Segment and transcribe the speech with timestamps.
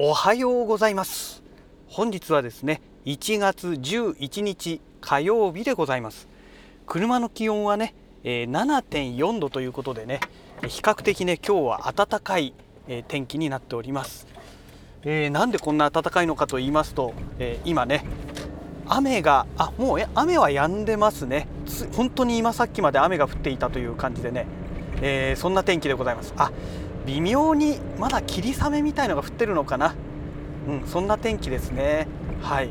[0.00, 1.42] おはようございます。
[1.88, 6.28] 本日はですね1月11日火曜日でございます。
[6.86, 10.20] 車の気温はね、え、7.4度ということでね
[10.68, 12.54] 比較的ね今日は暖かい、
[12.86, 14.28] え、天気になっております、
[15.02, 18.04] えー、なんでこんな暖かいのかと言いますと、え今ね
[18.86, 21.48] 雨があもう雨は止んでますね。
[21.94, 24.46] 本当に今さっきまで雨が降っていたという感じでね、
[25.02, 26.34] えそんな天気でございます。
[26.36, 26.52] あ
[27.08, 29.94] 微妙にまだ霧雨みたいのが降ってるのかな、
[30.68, 32.06] うん、そんな天気ですね。
[32.42, 32.70] はい。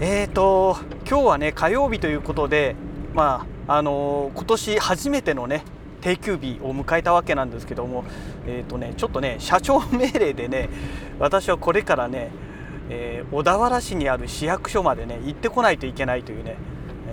[0.00, 0.76] えーと
[1.08, 2.76] 今日はね火曜日ということで
[3.14, 5.64] まああのー、今年初めてのね
[6.02, 8.04] 定休日を迎えたわけなんですけども、
[8.46, 10.68] えーとね、ちょっとね社長命令でね
[11.18, 12.30] 私はこれからね、
[12.90, 16.56] えー、小田原市にある市役所までね行ってこないといけないというね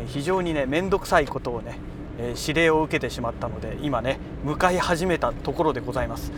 [0.07, 1.79] 非常にね面倒くさいことをね
[2.19, 6.31] え指令を受けてしまったので今ね向かい始めたところでございます、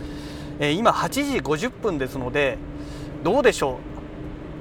[0.58, 2.58] え今8時50分ですので
[3.22, 3.78] どうでしょ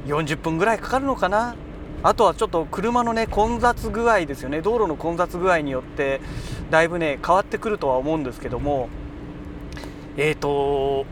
[0.06, 1.56] う？40分ぐらいかかるのかな？
[2.02, 4.62] あとはちょっと車のね混雑具合ですよね。
[4.62, 6.22] 道路の混雑具合によって
[6.72, 8.88] だいぶね変わってくるとは思うんですけども
[10.16, 11.06] えっ、ー、と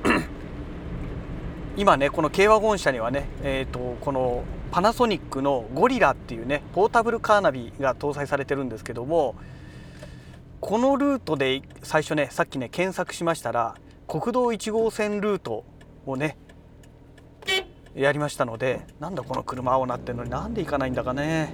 [1.75, 9.35] 今ねこの軽ワゴン車にはねえっ、ー、とこのパナソニックのゴリラっていうねポータブルカーナビが搭載されてるんですけども
[10.59, 13.75] このルートで最初ねさっきね検索しましたら
[14.07, 15.63] 国道1号線ルート
[16.05, 16.37] をね
[17.95, 21.53] やりましたのでなんだこの車青なってんのになんで行かないんだかね。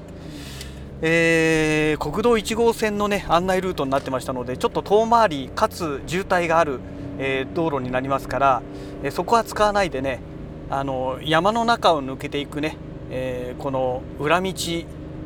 [1.05, 6.79] えー、国道1号線のね案内ルートになってましたのでちょっと遠回りかつ渋滞がある、
[7.17, 8.61] えー、道路になりますから、
[9.03, 10.21] えー、そこは使わないでね
[10.69, 12.77] あの山の中を抜けていくね、
[13.09, 14.53] えこの裏道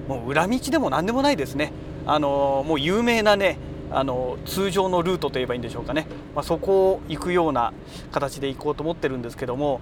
[0.07, 1.71] もう裏道でも何でもないですね。
[2.07, 3.57] あのもう有名なね
[3.91, 7.73] あの通常のルートといえばいいんでしょうかね、まあ、そこを行くような
[8.11, 9.81] 形で行こうと思ってるんですけども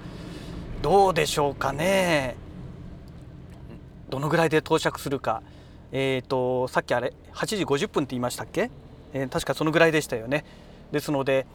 [0.82, 2.36] どうでしょうかね。
[4.10, 5.42] どのぐらいで到着するか。
[5.92, 8.70] えーと、さっきあれ8時50分って言いましたっけ、
[9.14, 10.46] えー、確かそのぐらいでしたよね。
[10.92, 11.48] ですので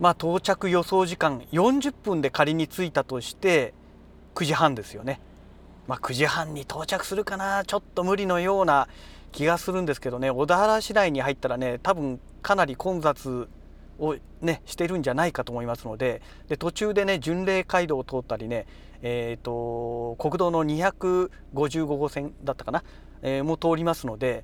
[0.00, 3.72] まあ到着予想時間40分で仮に着いたとして
[4.34, 5.20] 9時半ですよね。
[5.86, 7.64] まあ9時半に到着するかな。
[7.64, 8.88] ちょっと無理のような
[9.36, 13.48] 気がするんですけどね小田原市内に入ったらね多分かなり混雑
[13.98, 18.66] をねしてるんじゃないかと思いますのでで途中でね巡礼街道を通ったりね
[19.02, 22.82] えーと、国道の255号線だったかな、
[23.20, 24.42] えー、も通りますので、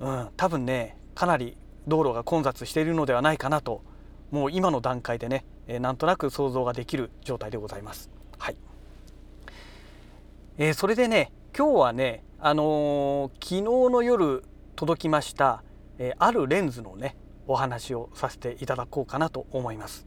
[0.00, 3.82] うん、多分ねかなり道路が混雑しているのではないかなと
[4.30, 8.10] もう今の段階でね、えー、なんとなく想像ができる状態でございます。
[8.38, 8.56] はい
[10.56, 14.44] えー、それでね今日はねあのー、昨日の夜
[14.76, 15.64] 届きました、
[15.98, 17.16] えー、あるレンズのね
[17.48, 20.06] お話をさせていただこうかなと思います。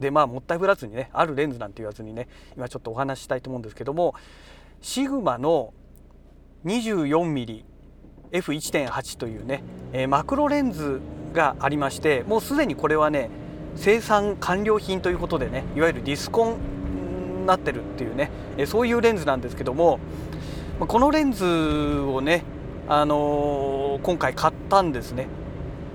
[0.00, 4.16] でまあもったいぶらずにねあるレンズなんて言わずにね今ちょっとお話ししたいと思うんですけども
[4.82, 5.72] シグマの
[6.64, 9.62] 24mmF1.8 というね、
[9.92, 11.00] えー、マクロレンズ
[11.32, 13.30] がありましてもうすでにこれはね
[13.76, 16.56] 生産完了品ということでねいわゆるディスコン
[17.42, 20.00] になってるっていうね、えー、そういうレンズなんですけども
[20.78, 22.42] まこのレンズをね、
[22.88, 25.26] あのー、今回買ったんですね。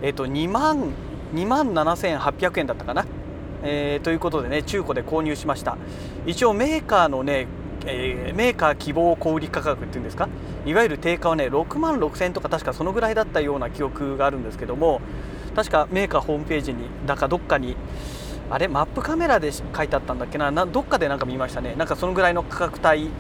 [0.02, 0.92] えっ、ー、と2万
[1.36, 3.06] 2万7800円だったかな、
[3.64, 5.78] えー、ということでね中古で購入しました。
[6.26, 7.48] 一応メーカーのね、
[7.86, 10.28] え、メーカー希望小売価格っていうんですか？
[10.66, 15.00] いわゆる定価はね6万6000円とか確かそのぐらいだったような記憶があるんですけども
[15.56, 17.76] 確かメーカーホームページにだかどっかに
[18.50, 18.68] あれ？
[18.68, 20.50] マップカメラで書いてあったんだっけな？
[20.50, 21.76] などっかでなんか見ましたね。
[21.78, 23.12] なんかそのぐらいの価格帯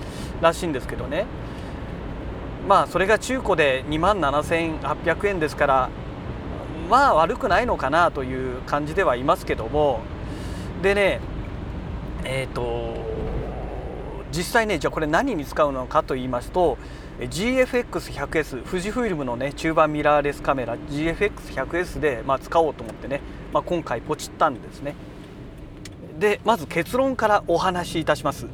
[0.41, 1.25] らしいんですけどね。
[2.67, 5.89] まあそれが中古で2万7800円ですから
[6.89, 10.01] まあ悪くないのかなという感じではいますけども。
[10.81, 11.19] でね
[12.23, 12.95] えっ、ー、と
[14.31, 16.77] 実際ねじゃあこれ何に使うのかと言いますと
[17.19, 23.21] GFX100S 富士フイルムのね中盤ミラーレスカメラ GFX100S で、まあ、使おうと思ってね、
[23.53, 24.95] まあ、今回ポチったんですね。
[26.17, 28.47] でまず結論からお話しいたします。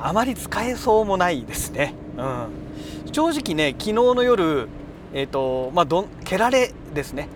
[0.00, 2.46] あまり使えそうもないですね、うん、
[3.12, 4.68] 正直ね昨日の夜
[5.12, 7.28] えっ、ー、とまあど蹴られですね。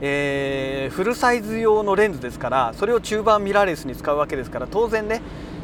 [0.00, 5.22] えー、フルサイズ用のレンズですからそれを中盤ミラーレスに使うわけですから当然ね、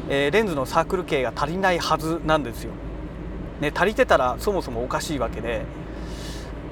[0.09, 2.71] えー、レンズのサークル径が足りないはずなんですよ。
[3.61, 5.65] ね、足りてたらそもそもおかしいわけで。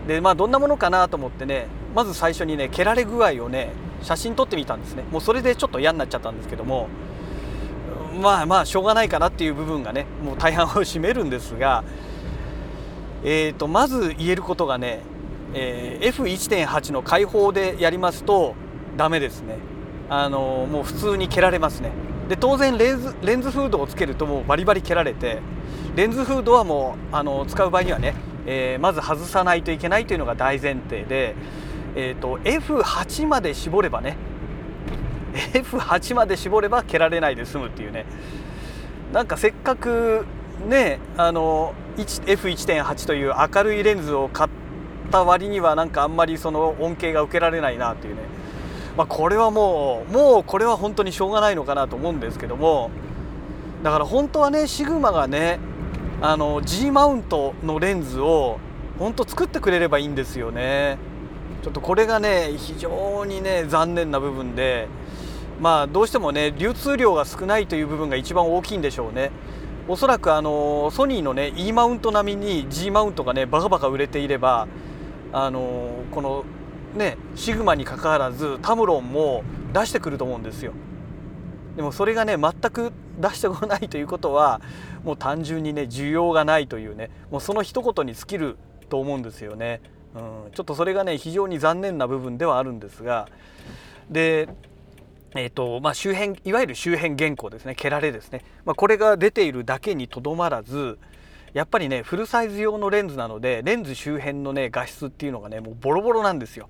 [0.07, 5.03] で、まあ、どんなものかなと思ってねまず最初にね蹴られ具合をね写真撮ってみたんですね。
[5.11, 6.87] もうそれでちょっと嫌になっちゃったんですけども
[8.19, 11.83] まあまあしょうがないかなっていう部分がねもう大半を占めるんですが、
[13.23, 15.01] えーと、まず言えることがね、
[15.53, 18.55] えー、F1.8 の開放でやりますと
[18.97, 19.57] ダメですね。
[20.09, 21.91] あのもう普通に蹴られますね。
[22.27, 25.39] で当然レンズレンズフードをつけるともうバリバリ蹴られて
[25.95, 28.15] レンズフードはもうあの使う場合にはね、
[28.45, 31.35] えー、まず外さないといけないというのが大前提で、
[31.95, 34.17] えーと、F8 まで絞ればね
[35.33, 38.05] F8 まで絞れば蹴られないで済むっていうね。
[39.13, 40.25] なんかせっかく
[40.67, 44.49] ねあの F1.8 という明るいレンズを買っ
[45.11, 48.21] た割にはなんかあんまりその恩恵が受けられないなっていうね、
[48.97, 52.91] まあ、これはもうもうこれは本当にしょうがないのかなと思うんですけども。
[53.83, 55.59] だから本当はねシグマがね
[56.21, 58.59] あの G マウントのレンズを
[58.99, 60.99] 本当作ってくれればいいんですよね。
[61.63, 64.87] ちょっとこれがね非常にね残念な部分で。
[65.59, 69.31] まあどうしてもね流通量が少ないという部分が一番大きいんでしょうね。
[69.91, 74.69] おそらくあのソニーのね E マウント並みに G マウントがねバカバカ売れていれば
[75.33, 76.45] あのこの
[76.95, 79.43] ねシグマにかかわらずタムロンも
[79.73, 80.71] 出してくると思うんですよ。
[81.75, 84.61] でもそれがね全く出してこないということは
[85.03, 88.57] もう単純にね需要がないというねもうその一言に尽きる
[88.87, 89.81] と思うんですよね、
[90.15, 93.27] うん、ちょっとそれがね非常に残念な部分ではあるんですが。
[94.09, 94.47] で
[95.33, 100.99] えーとまあ、周辺いわゆる周辺原稿ですね蹴られですね、まあ、これが出ているだけにとどまらず
[101.53, 106.69] やっぱりねフルサイズ用のレンズなのでレンズ周辺のね画質っていうのがねもうボロボロなんですよ。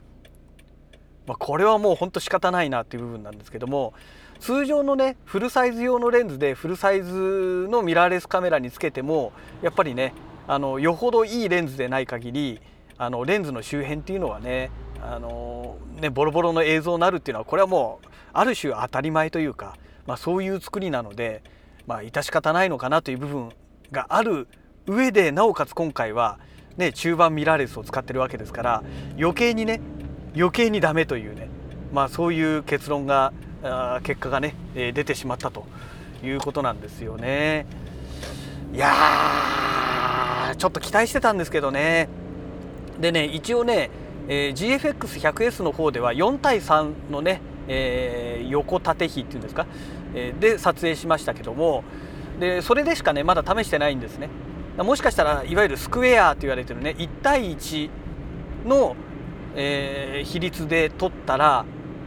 [1.28, 3.94] まあ、これはもうほんと仕方ないなっていう部分なんですけども
[4.40, 9.32] 通常のねフルサイズ用のレンズでフルサイズのミラーレスカメラにつけても
[9.62, 10.14] やっぱりね
[10.48, 12.60] あのよほどいいレンズでない限り
[12.98, 19.76] あのレンズの周辺っていうのはねあのねボロボロの映像になるっていうのはこれはもうある種当たり前というか、
[20.06, 21.44] まあ、そういう作りなので、
[21.88, 23.52] まあ、致し方ないのかなという部分
[23.92, 24.48] がある
[24.88, 26.40] 上でなおかつ今回は、
[26.78, 28.84] ね、中盤ミラーレスを使ってるわけですから
[29.18, 29.82] 余計にね
[30.36, 31.50] 余計にダメというね、
[31.92, 33.34] まあ、そういう結論が
[34.04, 35.66] 結果がね、出てしまったと
[36.24, 37.68] いうことなんですよね。
[38.74, 42.08] いやちょっと期待してたんですけどね
[43.02, 43.90] でね一応ね、
[44.28, 49.66] えー、GFX100S の方では4対3のね、えー、横縦比っていうんですか、
[50.14, 51.84] えー、で撮影しましたけども
[52.40, 54.30] でそれでしかねまだ試してないんですね。
[54.78, 57.90] もしかしたらいわゆるスクエアと言われてるね1対1
[58.66, 58.96] の、
[59.56, 61.66] えー、比率で撮ったら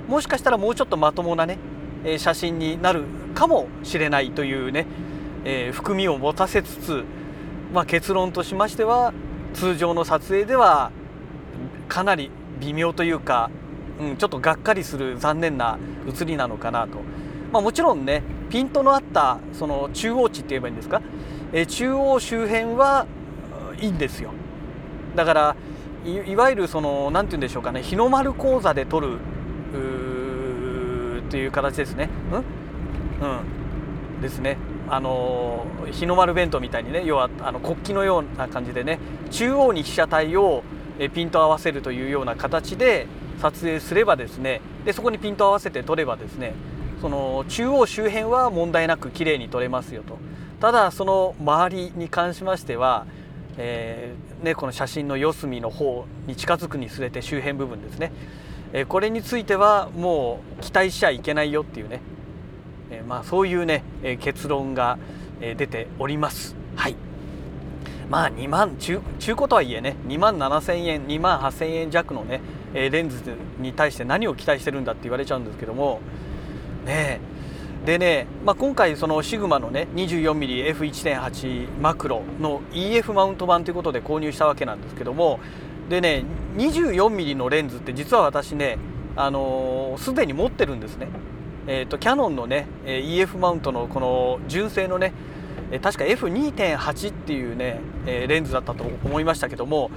[0.09, 1.59] もしかしたらもうちょっとまともなね
[2.19, 4.87] 写真になるかもしれないというね、
[5.45, 7.05] えー、含みを持たせつつ、
[7.73, 9.13] まあ、結論としましては
[9.53, 10.91] 通常の撮影では
[11.89, 13.51] かなり微妙というか、
[14.01, 16.99] うん、ちょっとがっかりする残念な写りなのかなと、
[17.53, 21.01] まあ、もちろんねピントのあったその中央値って言えばいいんですか？
[21.53, 23.07] え中央周辺は
[23.81, 24.31] いいんですよ。
[25.15, 25.57] だから
[26.05, 29.19] いわゆるその何て言うんでしょうかね日の丸講座で取る
[31.27, 32.11] っていう形ですね。
[33.21, 34.59] うん、うん、ですね。
[34.87, 38.99] あの日の丸弁当みたいにね要はあの国旗のような感じでね
[39.31, 40.63] 中央に被写体を
[41.13, 43.07] ピント合わせるというような形で
[43.41, 46.55] 撮影すればですねでそこにピント合わせて撮ればですね
[47.01, 50.17] その中央周辺は問題なく綺麗に撮れますよと。
[50.61, 53.05] ただその周りに関しましては、
[53.59, 58.11] えー、ね、この写真の四隅の方に近づくにつれて周辺部分ですね、
[58.73, 62.01] え、これについてはもう期待しちゃいけないよっていうね、
[62.91, 64.97] え、まあ、そういうね、え結論が、
[65.41, 66.57] 出ております。
[66.75, 66.97] はい。
[68.09, 72.41] まあ2万中中古とはいえね2万7000円2万8000円弱のね
[72.73, 73.23] レンズ
[73.59, 76.01] に対して何を期待してるんだって言われちゃうんですけども
[76.85, 77.35] ねえ
[77.85, 85.39] でね、まあ、今回そのシグマのね 24mmF1.8 マクロの EF マウント版ということで購入したわけなんですけども
[85.91, 86.25] でね
[86.57, 88.79] 24mm のレンズって実は私ね
[89.17, 91.09] あのす、でに持ってるんですね。
[91.67, 95.13] えーと、キヤノンのね EF マウントのこの純正のね
[95.83, 99.91] 確か F2.8 っていうねレンズだったと思いましたけども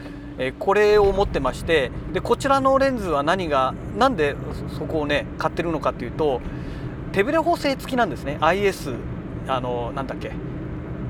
[0.59, 4.35] これを持ってましてでこちらのレンズは何が何で
[4.77, 6.41] そこをね買ってるのかっていうと
[7.11, 8.37] 手ブレ補正付きなんですね。
[8.41, 8.95] IS
[9.47, 10.31] あのなんだっけ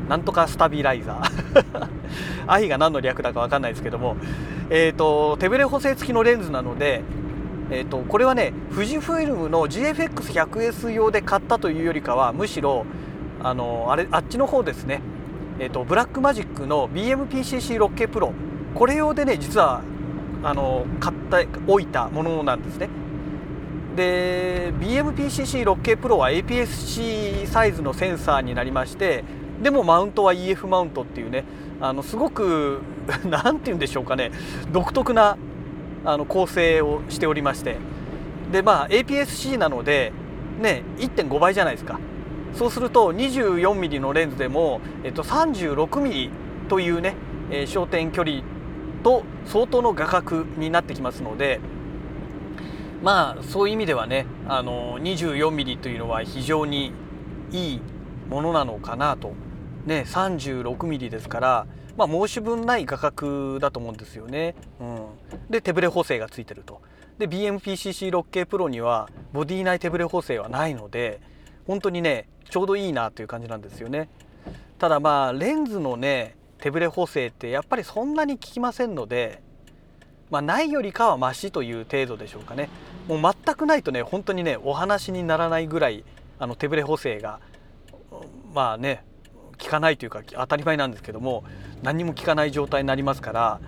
[0.07, 1.87] なんとかスタビライザー。
[2.47, 4.15] I が何の略だか分かんないですけども、
[4.69, 7.01] えーと、手ブレ補正付きのレンズなので、
[7.71, 12.85] えーと、これはね富士フイルムの GFX100S 用で買ったというよりかはむしろ
[13.43, 15.01] あのあれあっちの方ですね、
[15.59, 18.33] えーと、ブラックマジックの BMPCC6K プロ。
[18.75, 19.81] これ用でね実は
[20.43, 22.89] あの買っておいたものなんですね。
[23.95, 29.23] で BMPCC6K プロは APS-C サイズのセンサーになりまして
[29.61, 31.43] でもマウントは EF マウントっていうね
[31.81, 32.81] あのすごく
[33.25, 34.31] 何て言うんでしょうかね。
[34.71, 35.37] 独特な
[36.05, 37.77] あの構成をしておりまして。
[38.51, 40.13] でまあ APS-C なので
[40.61, 41.99] ね1.5倍じゃないですか。
[42.57, 46.31] そうすると 24mm のレンズでも、えっと、36mm
[46.67, 47.13] というね、
[47.51, 48.41] えー、焦点距離
[49.03, 51.59] と相当の画角になってきますので
[53.03, 56.93] まあそういう意味ではねあの 24mm というのは非常に
[57.51, 57.81] いい
[58.27, 59.33] ものなのかなと
[59.85, 64.55] ね 36mm ですからまあ申し分ない画角だと思うんですよね。
[64.79, 65.05] うん、
[65.49, 66.81] で手ブレ補正がついてると。
[67.17, 71.19] で BMPCC6K プロにはボディ内手ブレ補正はないので
[71.67, 74.09] 本当にねちょうどいいなという感じなんですよね。
[74.79, 79.41] ただまあレンズのね手ブレ補正ってやっぱりそんなに効きませんので、
[80.31, 82.69] まあ、ないよりかはマシという程度でしょうかね。
[83.07, 86.03] もう全くないとね本当にねお話にならないぐらい
[86.39, 87.39] あの手ブレ補正が
[88.53, 89.03] まあね
[89.61, 91.43] 効かないというか当たり前なんですけども
[91.83, 93.59] 何も効かない状態になりますから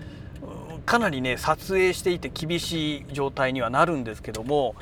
[0.86, 4.76] かなりね撮影していて厳しい状態にはなるんですけども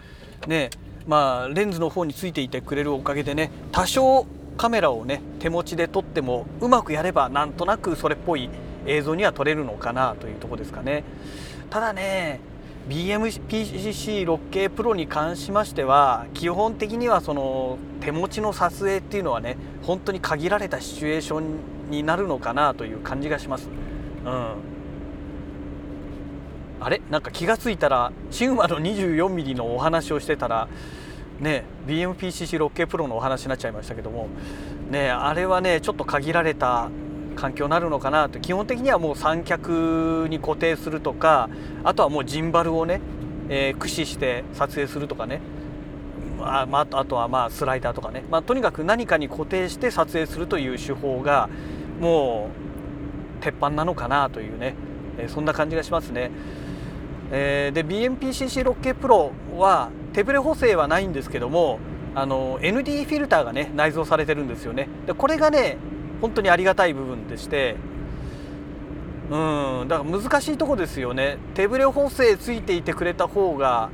[0.47, 0.69] ね
[1.07, 4.25] まあレンズの方についていてくれるおかげでね多少
[4.57, 8.49] カメラをね手持ちで撮ってもうまくやればなんとなくそれっぽい
[8.85, 11.03] 映像には撮れるのかなというとこですかね。
[11.69, 12.39] ただね
[12.89, 23.67] BMPCC6K プロに関しましては基本的にはその手持ちの撮影っていうのはね本当に限られたシチュエーションになるのかなという感じがします。
[24.25, 24.76] うん
[26.79, 27.01] あれ？
[27.09, 30.67] なんか気が付いたらシグマの 24mm のお話をしてたら
[31.39, 34.27] ね BMPCC6K プロのお話になっちゃいましたけども
[34.89, 36.89] ねあれはねちょっと限られた
[37.35, 38.39] 環境になるのかなと。
[38.39, 41.49] 基本的にはもう三脚に固定するとか
[41.83, 42.99] あとはもうジンバルをね、
[43.47, 45.39] えー、駆使して撮影するとかね。
[46.41, 51.49] あ,、まあ、あとはまあスライダーとかね、まあ、とにかく何かに固定して撮影するという手法が
[51.99, 52.49] も
[53.39, 54.75] う鉄板なのかなというね、
[55.17, 56.31] えー、そんな感じがしますね。
[57.31, 61.79] えー、で BMPCC6K プロは手ブレ補正はないんですけども
[62.15, 64.87] あの ND フィルターがね内蔵されてるんですよね。
[65.05, 65.77] でこれがね
[66.21, 67.75] 本当にありがたい部分でして
[69.29, 69.35] う
[69.85, 71.37] んだから難しいとこですよね。
[71.53, 73.89] 手ブレ補正ついていてくれた方が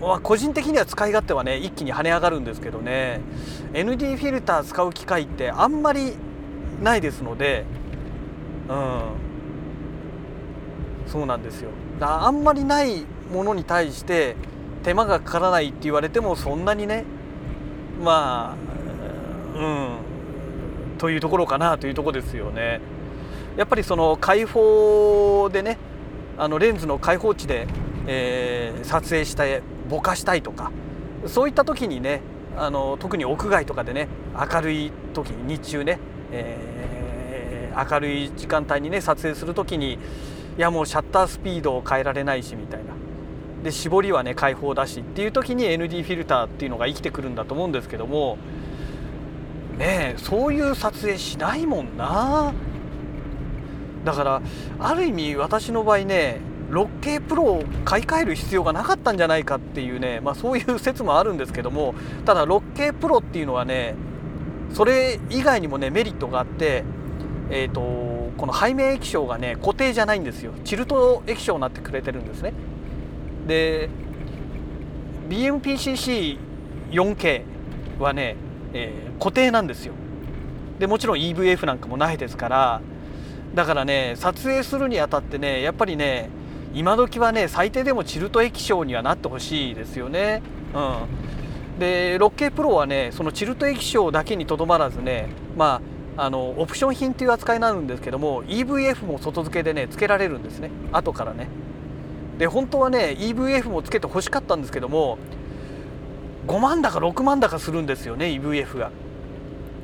[0.00, 3.20] まあ、個人的には使い勝手はね一気に跳ね上がるんですけどね。
[3.72, 6.14] ND フィルター使う機会ってあんまり
[6.82, 7.64] ないですので
[8.68, 9.02] うん。
[11.06, 11.70] そうなんですよ。
[12.00, 14.36] あんまりないものに対して
[14.82, 17.04] 手間がかからないって言われてもそんなにね
[18.02, 18.56] ま
[19.54, 22.80] あうんというところかなというところですよね。
[23.56, 25.78] やっぱりその開放でね
[26.36, 27.68] あのレンズの開放値で、
[28.06, 30.72] えー、撮影してぼかしたいとか
[31.26, 32.20] そういった時にね
[32.56, 36.00] あの特に屋外とかでね明るい時に日中ね、
[36.32, 39.98] えー、明るい時間帯にね撮影する時に
[40.56, 42.94] いやもうシャッタースピードを変えられないしみたいな。
[43.62, 48.36] で絞りはね開放だしっていう時に ND フィルターっていうのが生きてくるんだと思うんですけども
[49.78, 52.52] ねそういう撮影しないもんな。
[54.04, 54.42] だから
[54.78, 61.94] ある意味私の場合ね 6K プロを買い替える必要がなかったんじゃないかっていうね、まあ、そういう説もあるんですけども
[62.24, 63.94] ただ 6K プロっていうのはね
[64.72, 66.84] それ以外にもねメリットがあって、
[67.50, 67.80] えーと、
[68.36, 70.52] この背面液晶がね固定じゃないんですよ。
[70.64, 72.52] チルト液晶になってくれてるんですね。
[73.46, 73.88] で
[75.28, 77.42] BMPCC4K
[77.98, 78.36] はね
[78.74, 79.94] えー、固定なんですよ。
[80.78, 82.82] でもちろん EVF なんかもないですから
[83.54, 86.28] だからね撮影するにあたってねやっぱりね
[86.74, 90.42] 今時はね最低でもチルト液晶にはなってほしいですよね。
[90.74, 95.80] うん、で 6K プロはねそのチルト液晶だけにとどまらずねまあ
[96.16, 101.48] あのオプション品っていう扱いになるんですけども EVF も外付けでね付けられるんですね後からね。
[102.38, 105.18] で本当はね EVF もつけて欲しかったんですけども
[106.46, 108.90] 5万だか6万だかするんですよね EVF が。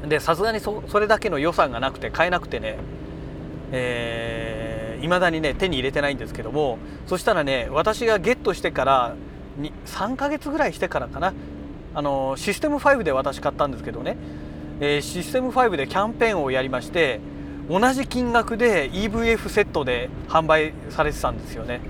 [0.09, 2.79] でさすがにそれだけの予算がなくて買えなくてねいま、
[3.73, 9.15] えー、未だにね手に入れてないんですけどもそしたらね私がゲットしてから
[9.87, 11.35] 3ヶ月ぐらいしてからかな
[11.93, 14.17] あのシステム5で私買ったんですけどね、
[14.81, 17.21] え、システム5でキャンペーンをやりまして
[17.69, 21.81] 同じ金額で EVF セットで販売されてたんですよね。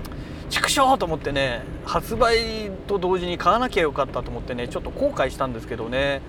[0.49, 6.21] 畜生と思ってね発売と同時に買わなきゃよかったと思ってねちょっと後悔したんですけどね。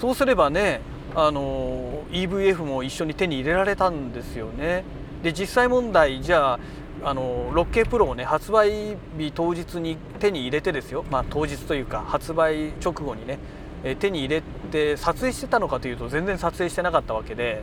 [0.00, 0.80] そうすればね
[1.14, 4.84] あの EVF も一緒に手に入れられたんですよね。
[5.22, 6.58] で実際問題じゃあ
[7.04, 11.04] あの 6K プロをね発売日当日に手に入れてですよ。
[11.10, 13.38] まあ当日というか発売直後にね
[13.84, 17.62] え手に入れて撮影してたのかというと全然撮影してなかったわけで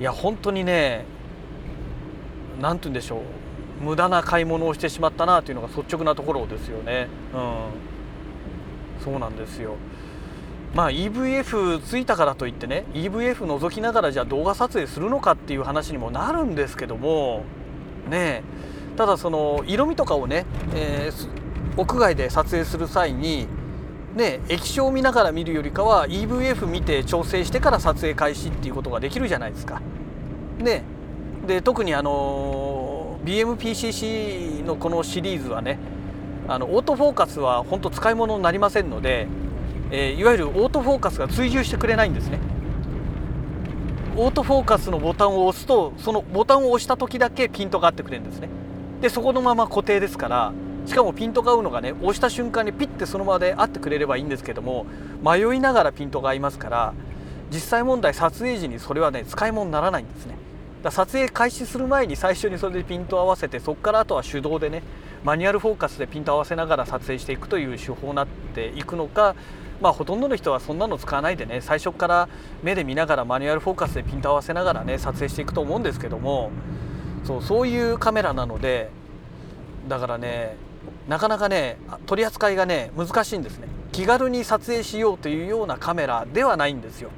[0.00, 1.04] いや本当にね
[2.60, 7.08] 何て言うんでしょう無駄な買い物をしてしまったなというのが率直なところですよね。
[7.34, 9.76] うん、そうなんですよ
[10.74, 17.44] まあ EVF ついたからといってね EVF 覗きながらじゃあ動画撮影するのかっていう話にもなるんですけども
[18.08, 18.42] ね
[18.96, 23.46] ただその色味とかをね、えー、屋外で撮影する際に
[24.16, 29.80] ね液晶を見ながら見るよりかは EVF 見て調整してから撮影開始っていうことができるじゃないですか。
[30.58, 30.82] ね
[31.46, 35.78] で特にあの BMPCC のこのシリーズはね
[36.48, 39.26] あのオートフォーカスは本当使い物になりませんので、
[39.90, 42.38] えー、いわゆるオートフォーカスが追従してくれないんですね。
[44.16, 48.48] オートフォーカスのボタンを押すとそのボタンを押した時だけピントが合ってくれるんですね。
[49.02, 50.52] でそこのまま固定ですから
[50.86, 54.86] しかもピントが合うのがね押した瞬間にピッてそのままで合ってくれればいいんですけども
[55.22, 56.94] 迷いながらピントが合いますから
[57.50, 60.36] 実際問題撮影時にそれはね使い物にならないんですね。
[60.82, 64.82] だ撮影開始する前に最初にそれでピントを合わせてそこからあとは手動でね
[65.24, 69.34] マニュアルフォーカスでピント合わせながら撮影していくという手法になっていくのか
[69.80, 72.28] まあほとんどの人はそんなの使わないでね最初から
[72.62, 76.50] 目で見ながらマニュアルフォーカスでピント合わせながらね撮影していくと思うんですけども
[77.24, 78.90] そうそういうカメラなので
[79.88, 80.56] だからね
[81.08, 83.68] なかなかね取り扱いがね難しいんですね。
[83.92, 87.10] 気軽に撮影しようというようなカメラではないんですよ。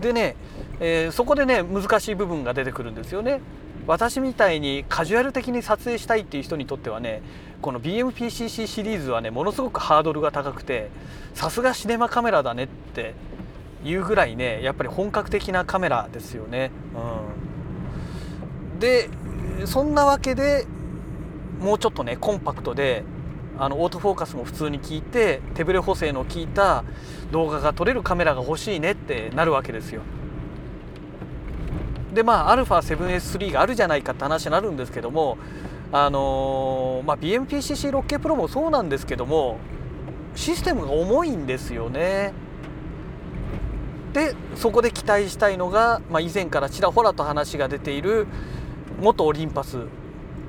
[0.00, 0.36] でね、
[0.80, 3.40] えー、そこでね難しい部分が出てくるんですよね。
[3.86, 7.22] 私みたいにカジュアル的に撮影したいっていう人にとってはね
[7.62, 10.90] この BMPCC シリーズはねものすごくハードルが高くて
[11.34, 13.14] さすがシネマカメラだねって
[13.82, 16.70] いうぐらいねやっぱり本格的なカメラですよね。
[18.74, 19.08] うん、で
[19.64, 20.66] そんなわけで
[21.60, 23.04] もうちょっとねコンパクトで
[23.58, 26.84] あのオートフォーカスも普通に効いて手ブレ補正の効いた
[27.32, 30.02] 動画が撮れるカメラが欲しいねってなるわけですよ。
[32.14, 35.36] でまあ α7S3 があるじゃないかって話になるんですけども
[35.92, 39.58] あのー、まあ、BMPCC6K プロもそうなんですけども
[40.34, 42.32] システムが重いんですよね。
[44.12, 48.26] でそこで期待したいのが、まあ、以前からちらほらと話が出ている
[49.00, 49.78] 元オリンパス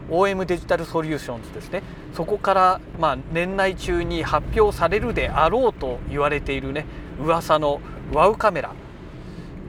[0.10, 1.84] OM デジタルソリューションズですね。
[2.14, 6.86] そこから、まあ、年内中に発表されるであろうと言われているね
[7.20, 7.80] 噂の
[8.12, 8.74] WOW カメラ。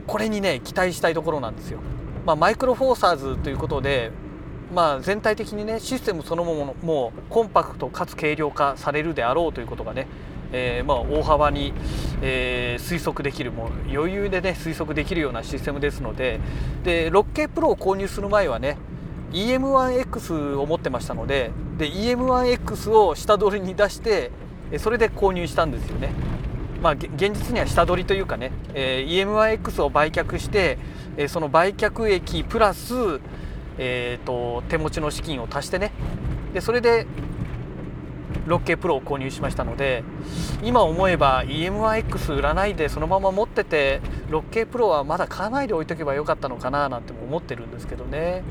[0.07, 1.81] これにね期待したいところなんですよ。
[2.27, 4.11] まあ、マイクロフォーサーズということで、
[4.75, 10.07] まあ、全体的にねシステムそのものもコンパクトかつ軽量化されるであろうということがね、
[10.53, 11.73] えー、まあ大幅に、
[12.23, 13.53] えー、推測できる。
[13.53, 16.41] もう余裕でね推測できるようなシステムですので。
[16.83, 18.77] で 6K プロを購入する前はね
[19.33, 24.31] EM1X を持ってましたのでで EM1X を下取りに出して
[24.79, 26.13] それで購入したんですよね。
[26.81, 30.79] まあ、現実には下取りというかね、えー、EM1X を売却して、
[31.19, 33.21] えー、その売却益プラス、
[33.77, 35.93] えーと、手持ちの資金を足してね
[36.55, 37.07] でそれで
[38.47, 40.03] 6K プロを購入しましたので
[40.63, 48.43] 今思えば EM1X 売らないでそのまま持ってて 6K プロはまだ買わないで置いとけばよかったのかななんても思ってるんですけどね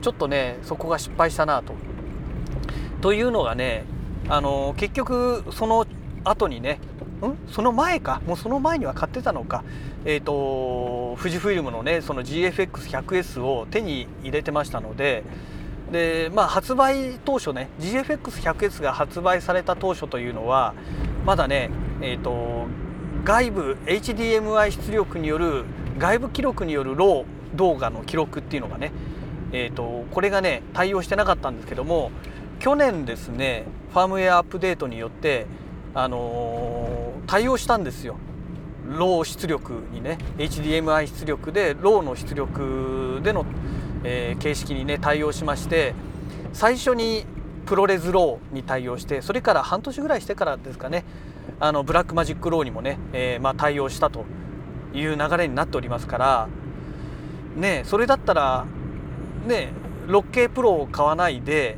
[0.00, 1.74] ちょっとねそこが失敗したなと。
[3.00, 3.84] というのがね
[4.28, 5.86] あの結局その
[6.24, 6.80] 後にね
[7.22, 7.36] ん？
[7.52, 8.20] その前か？
[8.26, 9.64] もうその前には買ってたのか。
[10.04, 15.24] えっ、ー、と富士フイルムのねその GFX100S を手に入れてましたので
[15.92, 20.74] でまあ発売当初ね GFX100S が発売された当初というのは
[21.26, 22.66] まだねえっ、ー、と
[23.24, 25.64] 外部 HDMI 出力による
[25.98, 28.92] 外部記録によるロー動画の記録っていうのがね
[29.52, 32.10] えーと、これがね対応してなかったんですけども
[32.58, 35.46] 去年ですねファームウェアアップデートによって、
[35.94, 38.16] あのー、対応したんですよ。
[38.86, 43.46] RAW 出力にね HDMI 出力で RAW の出力での、
[44.02, 45.94] えー、形式にね対応しまして
[46.52, 47.24] 最初に
[47.66, 51.04] ProRes RAW に対応してそれから半年ぐらいしてからですかね
[51.60, 54.24] あの Blackmagic RAW にもね、えー、まあ、対応したと
[54.92, 56.48] いう流れになっておりますから
[57.54, 58.66] ねそれだったら
[59.46, 59.72] ね
[60.06, 61.76] 6K プロを買わないで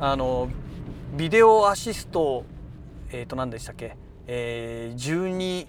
[0.00, 0.48] あの
[1.16, 2.44] ビデオアシスト
[3.10, 5.66] えっ、ー、と何でしたっけ、えー、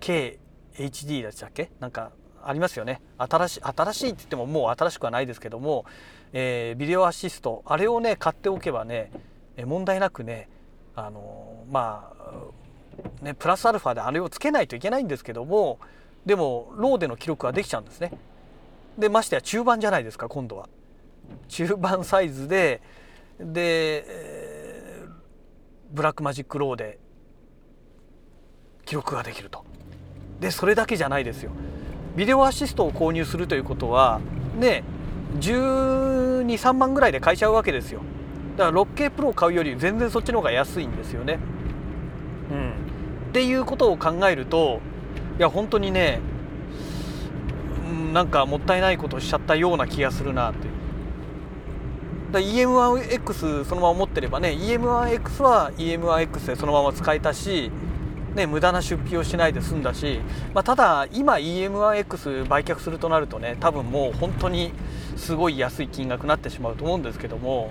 [0.00, 1.70] 12KHD でしたっけ？
[1.80, 3.00] なんかありますよね。
[3.18, 5.84] 新しい新しいって言ってももう新しくはないですけども、
[6.32, 7.62] えー、ビデオアシスト。
[7.66, 9.10] あれをね買っておけばね
[9.64, 10.48] 問題なくね
[10.94, 15.78] あのまあねプラスアルファであれをつけないといけないんですけども
[16.24, 18.12] でも RAW での記録はできちゃうんですね。
[18.98, 20.68] でましてや中判じゃないですか今度は。
[21.48, 22.80] 中判サイズで
[23.38, 25.08] で、えー、
[25.92, 26.98] Blackmagic RAW で
[28.84, 29.64] 記録ができると。
[30.40, 31.50] でそれだけじゃないですよ。
[32.16, 34.20] ビデオアシストを購入するということは
[34.58, 34.84] ね
[35.40, 38.00] 123万ぐらいで買えちゃうわけですよ。
[38.56, 41.38] だから 6K プロを買うより全然そっちの方が安いんですよね。
[42.50, 42.70] うん、
[43.28, 44.80] っていうことを考えると
[45.38, 46.20] いや本当にね
[48.12, 50.68] なんかもったいないことをしちゃったような気がするなって
[52.32, 57.70] だ EM1X そのまま持ってればね EM1X は EM1X でそのまま使えたし、
[58.34, 60.20] ね、無駄な出費をしないで済んだし、
[60.52, 64.72] まあ、ただ今 EM1X 売却するとなるとね多分もう本当に
[65.16, 67.70] すごい安い金額になってしまうと思うんですけども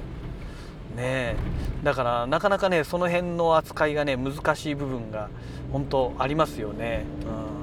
[0.96, 1.36] ね
[1.84, 5.30] だからなかなかねその辺の扱いがね難しい部分が
[5.72, 7.04] 本当ありますよね。
[7.26, 7.55] うん、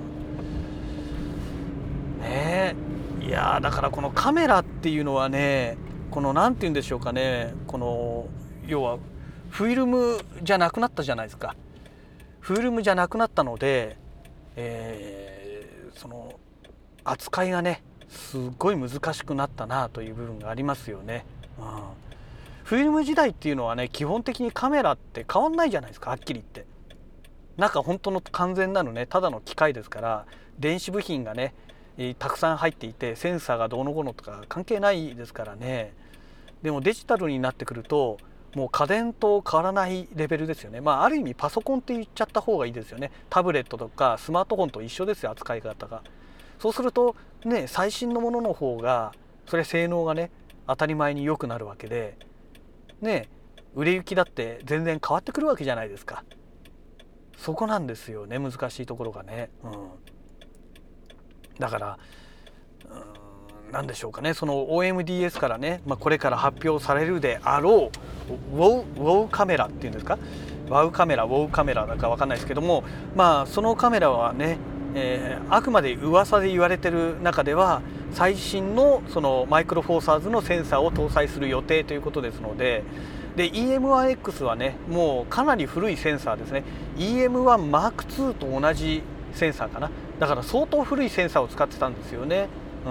[2.22, 2.74] ね
[3.20, 5.76] いやだからこのカメラっていうのはね
[6.10, 8.26] この何て言うんでしょうかねこの
[8.66, 8.98] 要は
[9.50, 11.54] フィルムじゃなくなったじゃないですか
[12.40, 13.98] フィルムじゃなくなったので、
[14.56, 16.38] えー、その
[17.04, 21.24] 扱いがねすごい難しくなったなという部分がありますよね。
[21.58, 21.64] うん、
[22.64, 26.70] フィルム時代っていうのはね基本的にカメラって変わんないじゃないですかはっきり言って。
[27.56, 30.26] 中本当の完全なのねただの機械ですから
[30.58, 31.54] 電子部品がね
[32.18, 35.92] たくさん入っていてセンサーがどうのこうのとか関係ないですからね。
[36.62, 38.18] でもデジタルになってくると
[38.54, 40.80] もう家電と変わらないレベルですよね。
[40.80, 43.10] まあある意味パソコンって言っちゃった方がいいですよね。
[43.28, 46.02] タブレットとかスマートフォンと一緒ですよ扱い方が。
[46.58, 49.12] そうするとね最新のものの方が
[49.46, 50.30] それ性能がね
[50.66, 52.16] 当たり前に良くなるわけで
[53.00, 53.28] ね
[53.74, 56.24] 売れ行きだって全然変わってくるわけじゃないですか。
[57.36, 59.50] そこなんですよね難しいところがね。
[59.64, 59.72] うん。
[61.58, 61.98] だから
[63.72, 64.34] 何でしょうかね。
[64.34, 67.90] その OMDS からね、まあ、これから発表されるであろ
[68.54, 70.18] うウォウウォウカメラっていうんですか？
[70.68, 72.84] ワウカメラウォウカメラだか分かんないですけども
[73.16, 74.58] まあそのカメラはね、
[74.94, 82.84] えー、あくまで噂で言われてる中では最新のそのマイクロフォーサーズのセンサーを搭載する予定ということですので
[83.36, 86.62] で EM1X はねもうかなり古いセンサーですね。
[86.98, 89.90] EM1M2 と同じセンサーかな。
[90.22, 92.46] だから相当古いセンサーを使ってたんですよね。
[92.86, 92.90] う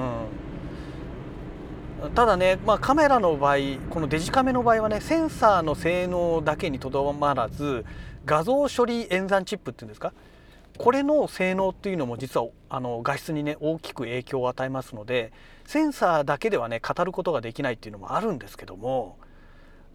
[2.08, 3.58] んただね、まあ、カメラの場合
[3.89, 7.86] このデジカメの場合はねセンサーの性能だけにとどまらず
[8.26, 10.12] 画像処理演算チップっていうんですか？
[10.78, 15.32] これの性能っていうのも実はあの画質にね大きく影響を与えますので
[15.65, 19.17] センサーだけではね語ることができないっていうのもあるんですけども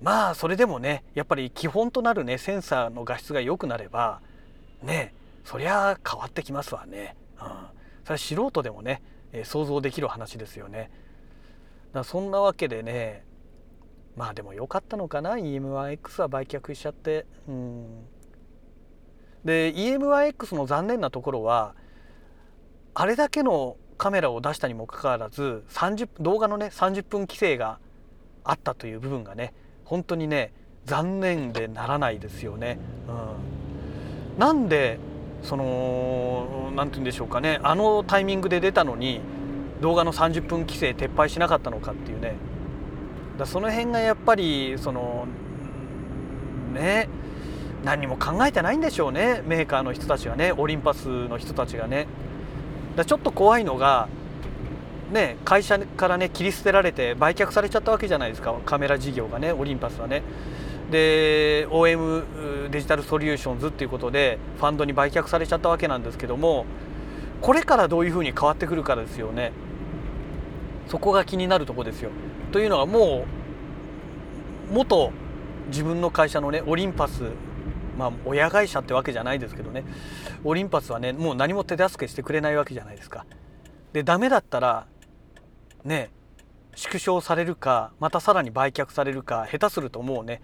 [0.00, 4.22] まあそれでもねやっぱり基本となるねセンサーの画質が良くなれば
[4.82, 5.12] ね
[5.44, 7.14] そりゃ変わってきますわね。
[7.40, 7.46] うん、
[8.04, 10.90] それは素人でもね、え、想像できる話ですよね。
[11.96, 13.24] だそんなわけでね
[14.16, 17.86] まあでも良かったのかな EM1X は売却しちゃってうん
[19.44, 21.74] で EM1X の残念なところは
[22.94, 27.78] あれだけのカメラを出したにもかかわらず30動画のね30分規制が
[28.44, 30.52] あったという部分がね本当にね
[30.84, 32.78] 残念でならないですよね。
[33.08, 34.98] うん、なんで
[35.46, 37.60] その何て言うんでしょうかね。
[37.62, 39.20] あのタイミングで出たのに
[39.80, 42.34] 動画の30分規制撤廃しなかったのかっていうね。
[43.38, 45.26] だその辺がやっぱりその
[46.74, 47.08] ね
[47.84, 49.42] 何も考えてないんでしょうね。
[49.46, 50.52] メーカーの人たちがね。
[50.52, 52.08] オリンパスの人たちがね。
[52.96, 54.08] だちょっと怖いのが
[55.12, 58.52] ね会社からね切り捨てられて売却されちゃったわけじゃないですか。
[58.66, 60.22] カメラ事業がねオリンパスはね。
[60.90, 66.64] で OM デジタルソリューションズっていうことでファンドに売却されちゃったわけなんですけども
[67.40, 69.52] これからどういうふうに変わってくるかですよね
[70.88, 72.10] そこが気になるとこですよ。
[72.52, 73.26] というのはも
[74.70, 75.12] う元
[75.68, 77.22] 自分の会社のねオリンパス
[77.98, 79.84] まあ親会社ってわけじゃないですけどね
[80.44, 83.26] オリンパスはねもう何も手助けしてくれないわけじゃないですか。
[83.92, 84.86] でダメだったら
[85.84, 86.10] ね
[86.76, 90.42] 縮小されるかまたさらに売却されるか下手するともうね、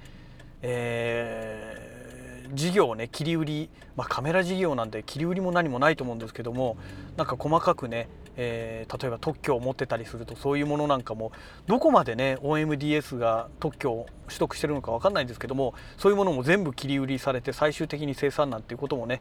[0.62, 6.76] えー、事業をね切り売り、まあ、カメラ事業なんで切り売りも何もないと思うんですけども
[7.16, 11.32] なんか細かくねえー、例えば特許を持ってたりするとそういうものなんかも
[11.66, 19.18] どこまでね OMDS が特許を取得してるのか分かんないんですけどもそういうものも全部切り売りされて最終的に生産なんていうこともね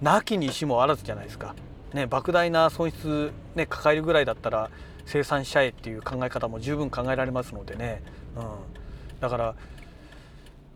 [0.00, 1.54] なきにしもあらずじゃないですか。
[1.92, 4.68] ね、莫大な損失、ね、抱えるぐらいだったら
[5.06, 8.02] 生産しちゃえっていう考え方も十分考えられますのでね、
[8.34, 9.54] うん、だから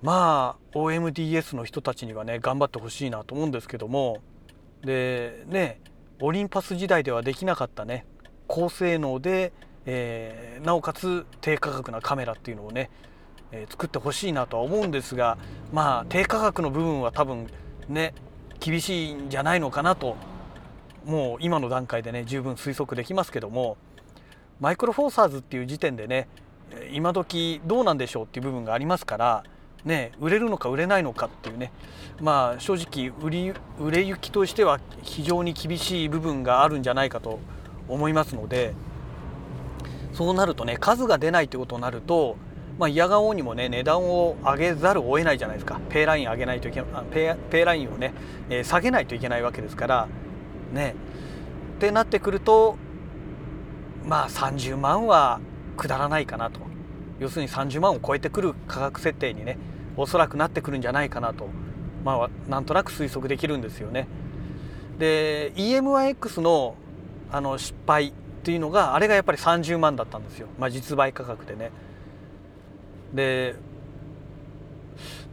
[0.03, 4.19] まあ OMDS の人たちにはね頑張ってほしいなと思うんですけども。
[4.83, 5.81] でね
[6.21, 8.07] オリンパス時代ではできなかったね
[8.47, 9.53] 高性能で、
[9.87, 12.91] えー、なおかつ低価格なカメラっていうのをね、
[13.51, 15.37] えー、作ってほしいなとは思うんですが
[15.73, 17.49] まあ低価格の部分は多分
[17.89, 18.15] ね
[18.61, 20.17] 厳しいんじゃないのかなと
[21.05, 23.77] もう今の段階でね十分推測できますけども。
[24.61, 26.29] マイクロフォーサーズっていう時点でね
[26.93, 29.45] 今時どうなんでしょうっていう部分がありますから
[29.85, 31.73] ね売れるのか売れないのかっていうね。
[32.21, 37.39] まあ正直売り売れ行きとしては非常に厳しい部分があるんじゃないかと
[37.89, 38.75] 思いますので
[40.13, 42.37] そうなるとね数が出ないということになると
[42.79, 45.81] まあ、嫌がおうにもね値段を上げざるを得ないじゃないですか。
[45.89, 48.15] ペイライン上げないといけペペイラインをね、
[48.51, 50.09] え、下げないといけないわけですから
[50.73, 50.95] ね。
[51.77, 52.77] ってなってくると
[54.07, 55.41] まあ30万は
[55.77, 56.61] くだらないかなと。
[57.21, 59.59] 要するに30万を超えてくる価格設定にね
[59.97, 61.49] おそらくなってくるんじゃないかなと
[62.05, 64.07] まあなんとなく推測できるんですよね。
[64.99, 66.75] で EM1X の
[67.31, 71.71] あの失敗っていうのがあれがやっぱり30万だったんですよ、まあ、実売価格でね。
[73.13, 73.57] で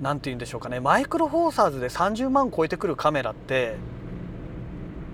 [0.01, 3.75] 何て言うんでしょうかねマイクロフォーサーズで30万超えてくるカメラって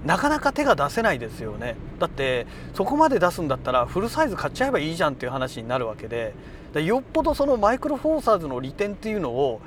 [0.05, 6.33] なかなか手が出せないですよねだってそこまで出すんだったらフルサイズ買っちゃえばいいじゃんっていう話になるわけで
[6.79, 9.61] よっぽどそのマイクロフォーサーズの利点っていうのを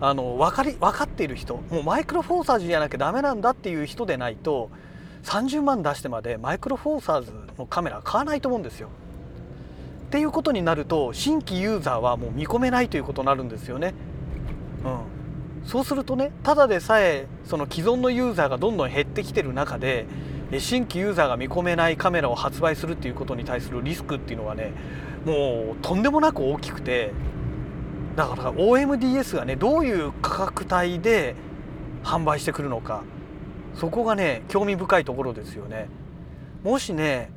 [0.00, 4.70] あの分かり分かっている人もうマイクロフォーサーズじゃなきゃダメなんだっていう人でないと
[5.24, 8.88] 30万出してまでマイクロフォーサーズのカメラ買わないと思うんですよ。
[8.88, 13.94] っていうことになると新規ユーザーはもう見込めないということになるんですよね。
[14.84, 20.06] うん、そうするとねただでさえその既存のユーザーがどんどん減ってきてる中で
[20.58, 24.72] 新規ユーザーが見込めないカメラを発売するっていうことに対するリスクっていうのはね
[25.24, 27.12] もうとんでもなく大きくて
[28.16, 31.34] だから OMDS がねどういう価格帯で
[32.02, 33.02] 販売してくるのか
[33.74, 35.88] そこがね興味深いところですよね。
[36.62, 37.30] もしね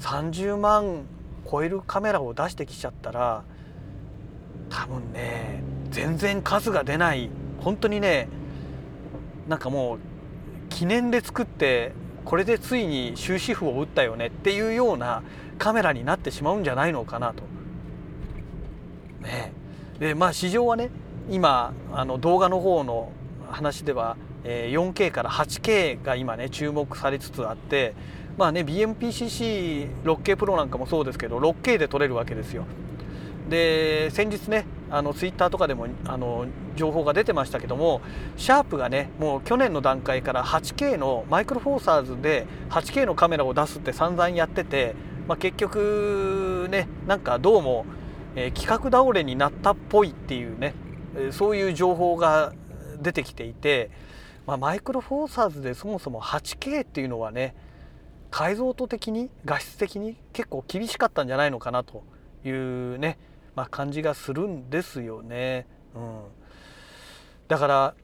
[0.00, 1.06] 30万
[1.50, 3.42] 超えるカメラを出してきちゃったら
[4.68, 7.30] 多分ね全然数が出ない
[7.60, 8.28] 本当にね
[9.48, 9.98] なんかもう
[10.68, 11.92] 記念で作って
[12.28, 15.22] これでついに終止符を打ったよねっていうような
[15.56, 17.42] カメラになってしまうんじゃないのかなと。
[19.22, 19.54] ね、
[19.98, 20.90] でまあ市場はね
[21.30, 23.12] 今あの動画の方の
[23.48, 27.94] 話では、え 4K から 8K が今ね注目されつつあって
[28.36, 32.66] まあね BMPCC6K プロなんかもそうですけど 6K で撮れるわけですよ。
[33.48, 36.46] で先日ねあのツイッターとかでもあの
[36.76, 38.00] 情報が出てましたけども
[38.36, 44.94] シャープがねもう去年の段階から 8K のマイクロフォーサーズで 8K のカメラを出すって散々やってて、
[45.26, 47.84] まあ、結局ねなんかどうも、
[48.34, 50.74] えー、企画倒れになったっぽいっていうね
[51.32, 52.52] そういう情報が
[53.00, 53.90] 出てきていて、
[54.46, 57.54] まあ、マイクロフォーサーズでそもそも 8K っていうのはね
[58.30, 62.02] 解像度的に画質的に結構厳しかったんじゃないのかなと
[62.44, 63.18] いうね、
[63.58, 65.66] まあ、感じがするんですよね。
[65.92, 66.20] うん、
[67.48, 67.94] だから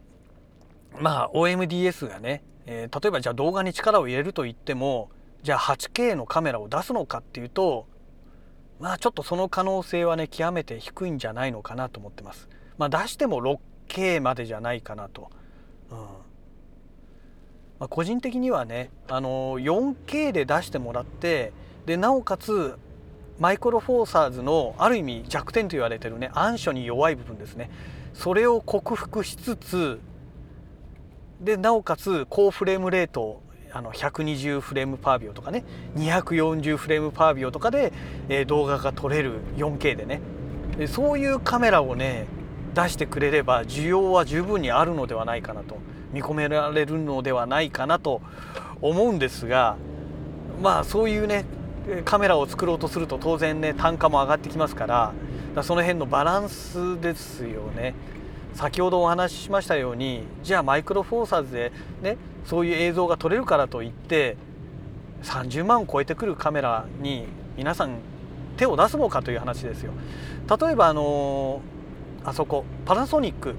[0.99, 5.11] まあ OMDS がね、えー、例えばじゃあ動画に力を入れると言っても
[5.45, 7.87] じゃあ 8K のカメラを出すのかっていうと
[8.81, 12.49] まあちょっとその可能性はね極めて低いんじゃないのかなと思ってます。
[12.77, 13.41] まあ、出しても
[13.87, 15.31] 6K までじゃないかなと。
[15.93, 16.07] うんま
[17.87, 21.53] あ、個人的にはねあの 4K で出してもらって
[21.87, 22.77] でなおかつ
[23.39, 27.71] マイクロフォーサーズのある意味弱点と言われてるね暗所に弱い部分ですね。
[28.13, 30.01] それを克服しつつ
[31.41, 33.43] でなおかつ高フレームレート
[33.73, 35.65] あの120フレームパービオとかね
[35.97, 37.93] 240フレームパービオとかで、
[38.29, 40.21] えー、動画が撮れる 4K でね。
[40.79, 42.27] でそういうカメラをね
[42.75, 45.79] 出してくれれば需要は十分にあるのではないかなと
[46.13, 48.21] 見込められるのではないかなと
[48.81, 49.77] 思うんですが
[50.63, 51.45] まあそういうね
[52.05, 57.95] カメラを作ろうとすると当然ね単価も上がってきますからその辺のバランスですよね。
[58.55, 64.37] 先ほどお話ししましたようにじゃあマイクロフォーサーズでねそういう映像が撮れるからといって
[65.25, 67.99] 30万を超えてくるカメラに皆さん
[68.57, 69.93] 手を出すのかという話ですよ。
[70.49, 71.63] 例えばあの
[72.25, 73.55] あそこパナソニック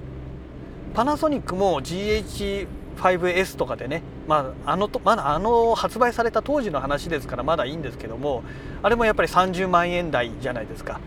[0.94, 8.42] パナソニックも GH 5S とかでね、まあ、あのまだあの発売された当時の話ですからまだいいんですけども
[8.82, 11.00] あれもやっぱり30万円台じゃないですか。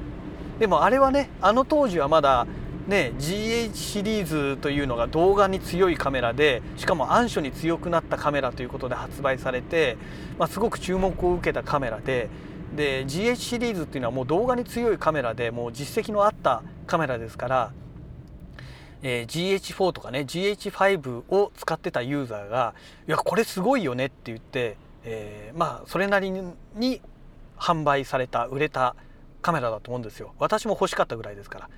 [0.60, 2.45] でもあれはねあの当時はまだ
[2.88, 9.97] ね GH シリーズというのが動画に強いカメラでしかも暗所に強くなったカメラということで発売されて、
[10.38, 12.30] まあ、すごく注目を受けたカメラで
[12.75, 17.71] で GH シリーズっていうのはもう動画に強いカメラでもう実績のあったカメラですから
[19.01, 22.73] えー、GH4 とかね GH5 を使ってたユーザーが
[23.07, 27.01] 「いやこれすごいよね」って言って、えー、まあそれなりに
[27.57, 28.95] 販売された売れた
[29.41, 30.33] カメラだと思うんですよ。
[30.38, 31.69] 私も欲しかったぐらいですから。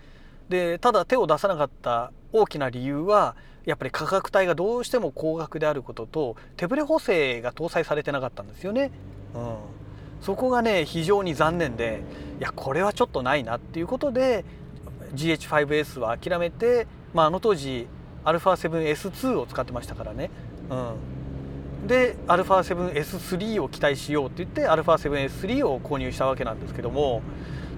[0.49, 8.91] でただ手を出さなかった大きな理由はやっぱり価格帯がどうしても高額であることと手ブレ補正が搭載されてなかったんですよね、
[9.33, 9.55] うん、
[10.21, 12.01] そこがね非常に残念で
[12.39, 14.43] いやこれはちょっとないなっていうことで
[15.13, 17.86] GH5S は諦めて、まあ、あの当時
[18.24, 20.30] α7S2 を使ってましたからね、
[20.70, 27.22] うん、で α7S3 を期待しようって言って α7S3 を購入したわけなんですけども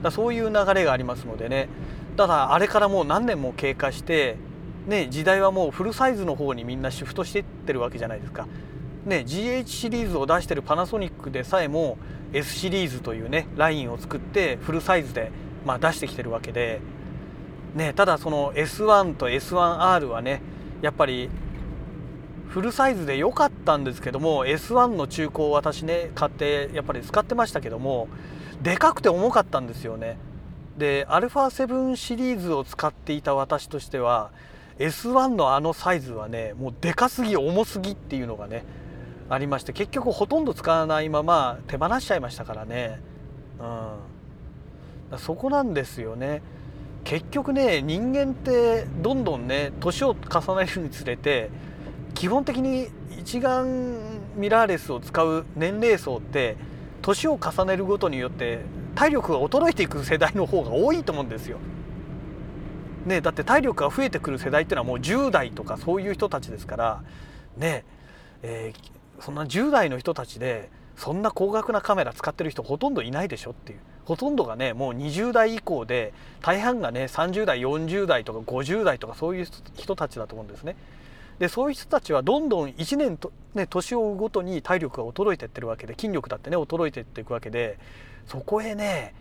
[0.03, 1.69] だそういう流れがありますのでね
[2.17, 4.37] ただあれからもう何年も経過して
[4.87, 8.47] ね時代はもうフルサイズの方にみんなシフトしていってるわけじゃないですか。
[9.07, 11.97] ね、GH シリーズを出してるパナソニックでさえも
[12.33, 15.31] S シリーズというねラインを作ってフルサイズで、
[15.65, 16.81] まあ、出してきてるわけで、
[17.76, 20.42] ね、ただその S1 と S1R はね
[20.82, 21.30] やっぱり
[22.50, 28.08] フルサイズで良かったんですけども S1 の中古を私ね買ってやっぱり使ってましたけども
[28.62, 30.18] でかくて重かったんですよね。
[30.78, 34.32] で α7 シリーズを使っていた私としては
[34.78, 38.64] S1 のあのサイズはねもうでかすぎ重すぎっていうのがね
[39.30, 43.02] ありまして結局ほとんど使わないまま手放しちゃいましたからね、
[45.12, 46.42] うん、そこなんですよね。
[47.04, 51.50] 結局ね人間ってどんどんね年を重ねるにつれて
[52.14, 52.90] 基本的に
[53.20, 53.98] 一眼
[54.36, 56.56] ミラーレスを使う年齢層って
[57.02, 58.60] 年を重ねるごとによって
[58.96, 61.58] 体力が衰えていく世代の方が多いと思うんですよ。
[63.06, 67.04] ね、だって体力が増えてくる世代っていうのはもう10代とかそういう人たちですから
[67.58, 67.84] ね
[68.44, 80.76] えー、そんな10代の人たちでそんな高額なカメラ使ってる人ほとんどいないでしょっていうほとんどがねもう20代以降で大半がね30代40代とか50代とかそういう人たちだと思うんですね。
[81.40, 87.80] でそういう人たちはどんどん1年と、ね、年を追うごとに体力が衰えていってるわけで筋力だってね衰えていっていくわけで
[88.28, 89.16] そこへね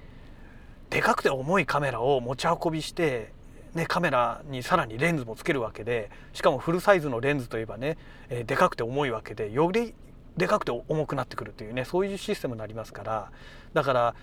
[0.90, 3.32] でかくて重いカメラを持ち運びして、
[3.74, 7.96] ね、カメラにさらにレンズもつけるわけでしかもフルサイズのレンズといえばね、
[8.28, 9.94] えでかくて重いわけでより
[10.36, 13.30] でかくて重くなってくるというねそういうシステムになりますから。
[13.74, 14.14] だから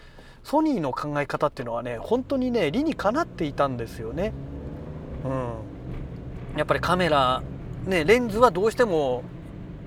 [0.43, 4.33] ソニーの考え方っていうのはね本当にね理にかなっていたんですよね。
[5.25, 7.43] うん、やっぱりカメラ
[7.85, 9.23] ね、レンズはどうしても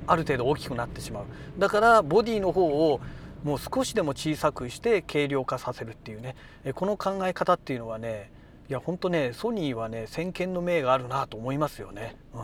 [0.07, 1.25] ある程度大きくなってしまう。
[1.59, 3.01] だからボディの方を
[3.45, 6.37] もう少しでも小さくして軽量化させるっていうね。
[6.75, 8.31] この考え方っていうのはね
[8.69, 12.17] いや本当ねソニーはね先見の明があるなと思いますよね。
[12.35, 12.41] うん、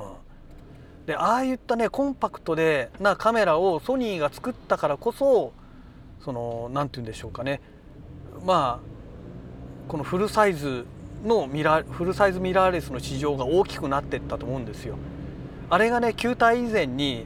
[1.09, 5.55] でああいったねコンパクトでなカメラをソニーが作ったからこそ
[6.23, 7.63] その何て言うんでしょうかね
[8.45, 10.85] まあこのフルサイズ
[11.25, 14.97] のミラフルサイズミラーレスの市場が大きくなってったと思うんですよ。
[15.71, 17.25] あれがね球体以前に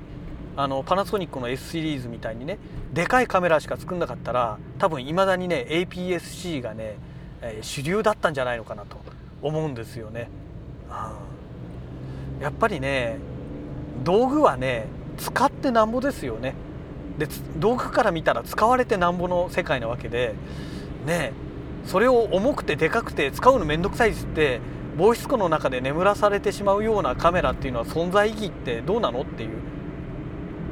[0.56, 2.58] あのパナソニックの S シリーズみたいにね
[2.92, 6.94] でかいカメラしか作んなかったら多分いまだにね APS-C がね、
[7.40, 8.96] えー、主流だったんじゃないのかなと
[9.42, 10.28] 思うんですよね。
[10.88, 11.32] うん
[12.42, 13.18] やっぱりね
[14.04, 14.86] 道具はね
[15.18, 16.54] 使ってなんぼですよね。
[17.18, 17.28] で
[17.58, 20.34] 道具から見たら使われてなんぼの世界なわけで
[21.06, 21.32] ね
[21.84, 24.60] それを重くてでかくて使うの面倒くさいですって
[24.96, 29.50] 防湿庫の中で眠らされてしまうようなカメラっていうのは存在意義ってどうなのっていう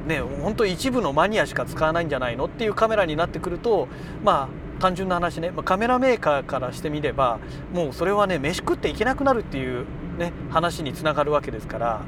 [0.07, 3.89] ね本当一部のマニアしか使わないんじゃないのっていうカメラになってくると
[4.23, 7.39] まあ単純な話ねまあカメラメーカーからしてみれば
[7.73, 9.87] もうそれはね飯食っていけなくなるっていう
[10.19, 12.03] ね話につながるわけですから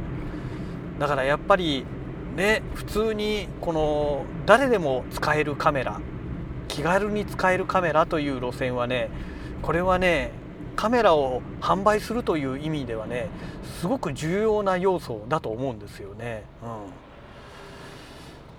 [0.98, 1.85] だからやっぱり
[2.37, 6.00] ね普通にこの誰でも使えるカメラ
[6.68, 9.11] 気軽に使えるカメラという路線はね
[9.62, 10.31] これはね
[10.76, 13.28] カメラを販売するという意味ではね
[13.81, 16.44] すごく重要な要素だと思うんですよね。
[16.62, 16.68] うん、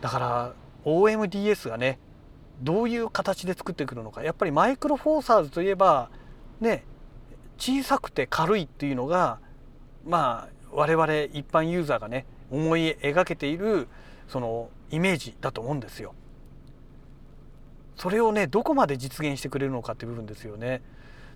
[0.01, 0.53] だから
[0.85, 1.97] OMDS がね
[2.61, 6.09] どういう形で作ってくるのかやっぱりマイクロフォーサーズといえば
[6.61, 6.83] ね
[7.57, 9.39] 小さくて軽いっていうのが
[10.05, 13.87] まあ我々一般ユーザーがね思い描けている
[14.27, 16.13] そのイメージだと思うんですよ。
[17.95, 20.81] それをねどこまで実現してくれるのかって部分ですよね。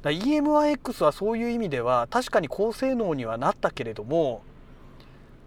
[0.03, 4.41] EM1X はそういう意味では確かに高性能にはなったけれども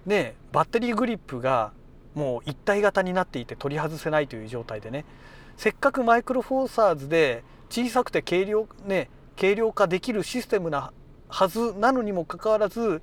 [0.06, 1.72] ねバッテリーグリップが
[2.14, 5.04] もう一体型になっていて取り外せないという状態でね
[5.56, 9.08] せっかくマイクロフォーサーズで小さくて軽量,、ね、
[9.38, 10.92] 軽量化できるシステムな
[11.28, 13.00] はずなのにもかかわらず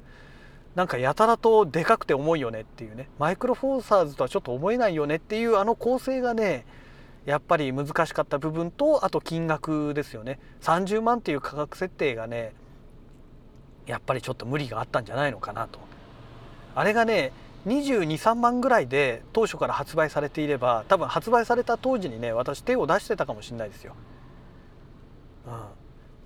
[0.77, 3.09] なんかやたらとでかくて重いよねっていうね。
[3.17, 6.67] マイクロフォーサーズとはちょっと思えないよねっていうあの構成がね
[7.25, 10.37] やっぱり難しかった部分とあと金額ですよね。
[10.61, 12.53] 30万っていう価格設定がね
[13.87, 15.79] やっぱりちょっと無理があったんじゃないのかなと。
[16.75, 17.31] あれがね
[17.65, 23.95] 223万ぐらいで当初から発売されていれば多分発売された当時にね私手を出してたかもしれないですよ、
[25.47, 25.53] うん、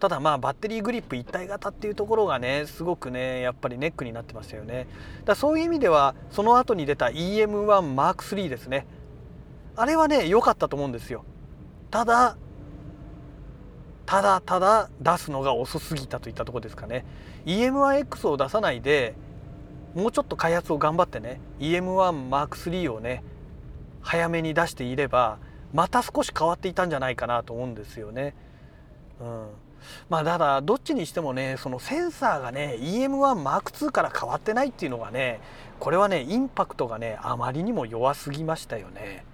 [0.02, 4.88] ただまあバッテリーグリップ一体型っていうところがねすごくねやっぱりネックになってましたよね
[5.26, 8.88] だそういう意味ではその後に出た EM1M3 ですね
[9.76, 11.24] あれはね良かったと思うんですよ。
[11.91, 12.36] ただ
[14.08, 17.06] ただただ出すのが遅すぎたといったとこですかね
[17.45, 19.16] EM1X を出さないで
[19.93, 23.24] もうちょっと開発を頑張ってね EM1M3 をね
[24.02, 25.38] 早めに出していれば
[25.74, 28.36] また少し変わっていたんじゃないかなと思うんですよね。
[29.22, 29.47] うん、
[30.10, 35.40] まあただどっちにしてもねそのセンサーがね EM1M2 から変わってないっていうのがね
[35.80, 39.26] これはねインパクトがねあまりにも弱すぎましたよね。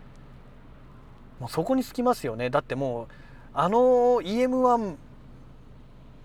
[1.40, 2.50] もうそこにつきますよね。
[2.50, 3.08] だってもう
[3.54, 3.78] あの
[4.22, 4.96] EM1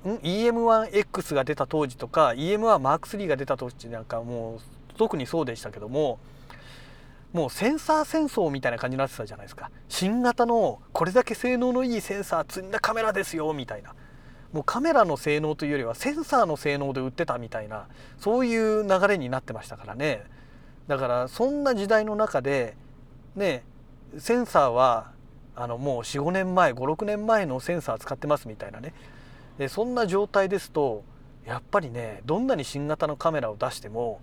[0.04, 4.60] EM1X が出た当時とか EM1M3 が出た当時なんかもう
[4.96, 6.18] 特にそうでしたけども
[7.32, 9.70] もうセンサー戦争みたいな感じになってたじゃないですか。
[9.88, 13.94] 新型のこれだけ性能のいいセンサー積んだカメラですよみたいな。
[14.52, 17.86] もうカメラの性能というよりはセンサーの性能で売ってたみたいな
[18.18, 20.24] そういう流れになってましたからね。
[20.88, 22.76] だからそんな時代の中で
[23.36, 23.64] ね
[24.18, 25.12] センサーは
[25.54, 28.94] あのもう45年前56年前のセンサー使ってますみたいなね。
[29.58, 31.04] でそんな状態ですと
[31.46, 34.20] やっぱりねどんなに新型のカメラを出しても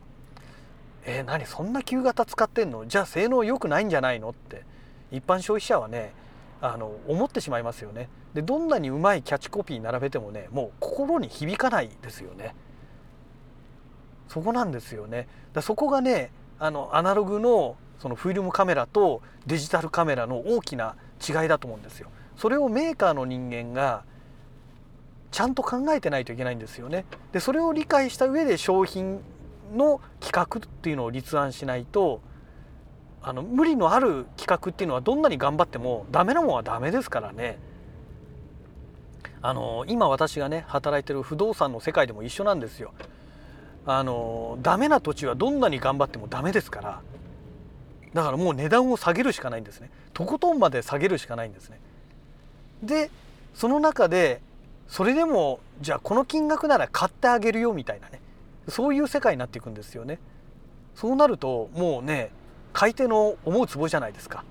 [1.06, 2.86] えー、何そんな旧型使ってんの？
[2.86, 4.30] じゃあ性能良くないんじゃないの？
[4.30, 4.64] って
[5.12, 6.14] 一般消費者はね
[6.62, 8.10] あの思ってしまいますよね。
[8.34, 12.56] でどんなにうまいキャッチコピー並べてもねもう心に響かないですよね。
[14.28, 15.28] そこなんですよね。
[15.54, 20.96] だそこがねあのアナログのそのフィルムカメラとデジタルカメラの大きな
[21.28, 22.10] 違いだと思うんですよ。
[22.38, 24.04] それをメーカーの人間が
[25.32, 27.06] ちゃんと考えてないといけないんですよね。
[27.32, 29.22] でそれを理解した上で商品
[29.76, 32.22] の企画っていうのを立案しないと
[33.22, 37.58] あの無理のある企画っていうのはどんなに頑張ってもダメなもんはダメですからね。
[39.42, 42.94] あの今私がね働いてる不動産の世界でも一緒なんですよ。
[43.86, 47.02] あのダメな土地はどんなに頑張ってもダメですから
[48.14, 51.80] だからもう値段を下げるしかないんですねとことんまで下げるしかないんですね
[52.84, 53.10] で
[53.56, 54.42] その中で
[54.88, 58.22] それでもじゃあこの金額なら買ってあげるよみたいなね
[58.68, 60.20] そういう世界になっていくんですよね。
[60.94, 62.30] そうなるともうね
[62.74, 64.44] 買い手の思うツボじゃないですか。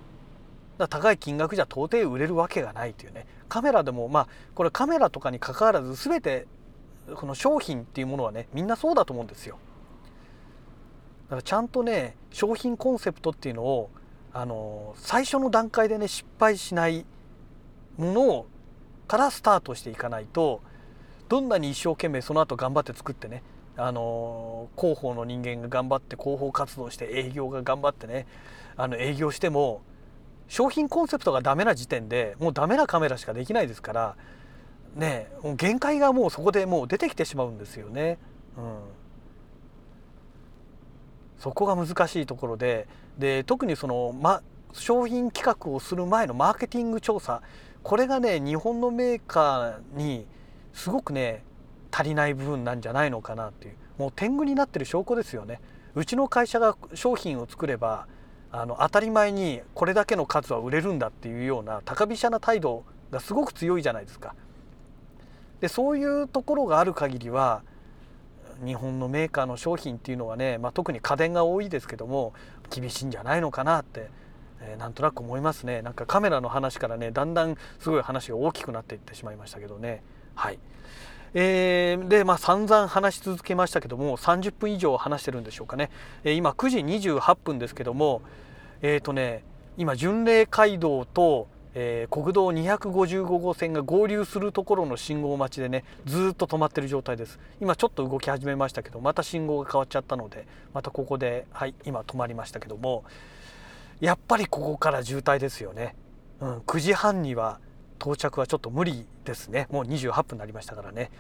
[0.79, 6.47] だから高い金額じゃ到底売れるわけがないというねカメラでもまあこれカメラとかにかかわらず全て
[7.15, 9.59] この商品っていうものはねみんなそうだと思うんですよ。
[11.27, 13.91] だからちゃんとね商品コンセプトっていうのを
[14.33, 17.05] あの最初の段階でね失敗しない
[17.97, 18.47] ものを
[19.09, 20.61] からスタートしていかないと
[21.29, 23.43] どんなに一生懸命その後頑張って作ってね
[23.79, 28.27] あの広報の人間が頑張って広報活動して営業が頑張ってね
[28.77, 29.83] あの営業しても
[30.49, 34.17] 商品コンセプトがダメな時点でもうダメなカメラしかできないですから
[34.97, 38.19] ね限界がもうそこでもう出てきてしまうんですよね。
[38.57, 38.65] うん、
[41.39, 47.43] そこが難しいところでで特にその、ま、商品企画をする前のマーケティング調査
[47.85, 50.27] これがね日本のメーカーに
[50.73, 51.45] すごくね
[51.91, 55.61] 足りない部分なんじゃないのかなっていうもう天狗になってる証拠ですよね
[55.95, 58.07] うちの会社が商品を作れば
[58.51, 64.35] あの当たり前にこれだけの数は売れるんだっていうような高飛車な態度がすごく強いじゃないですか。
[65.61, 67.63] でそういうところがある限りは
[68.65, 72.33] 日本のメーカーの商品っていうのはね、まあ、特に家電が多いですけども
[72.71, 74.09] 厳しいんじゃないのかなって、
[74.61, 80.03] えー、なんとなく思いますねなんかカメラの話からねだんだんすごい話が大きくなっていってしまいましたけどね
[80.35, 80.59] はい。
[81.35, 85.91] えー、でまあ散々話し続けましたけども30分以上話してるんでしょうかね、
[86.25, 86.79] えー、今9時
[87.11, 88.23] 28分ですけども
[88.83, 89.45] えっ、ー、とね
[89.77, 97.39] 今巡礼街道と、えー、国道255号線が合流するところの信号待ちでねずっと止まってる状態です。
[97.61, 103.05] 今ちょっと動き始めましたけどまた信号が変わっちゃったのでまたここではい今止まりましたけども
[104.01, 105.97] やっぱりここから渋滞ですよね、
[106.41, 107.59] うん、9時半には
[107.99, 109.67] 到着はちょっと無理ですね。
[109.71, 111.11] もう28分になりましたからね。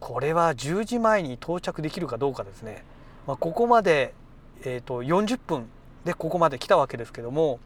[0.00, 2.84] これは10時前に到着できるかどうかですね、
[3.26, 4.14] まあ、ここまで、
[4.62, 5.68] えー、と40分
[6.04, 7.58] でここまで来たわけですけども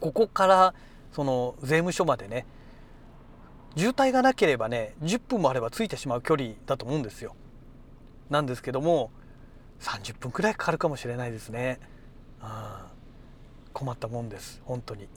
[0.00, 0.74] ここから
[1.12, 2.46] その税務署までね
[3.76, 7.34] 渋滞がなければね10分もあればついてしまう距離だと思うんですよ。
[8.30, 9.10] なんですけども
[9.80, 11.78] 30分くらいかかるかもしれないですね、
[12.42, 12.48] うん、
[13.72, 14.60] 困ったもんです。
[14.64, 15.08] 本当に。